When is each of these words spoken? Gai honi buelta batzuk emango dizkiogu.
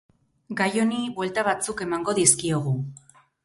Gai 0.61 0.69
honi 0.83 1.03
buelta 1.19 1.45
batzuk 1.49 1.87
emango 1.87 2.19
dizkiogu. 2.23 2.77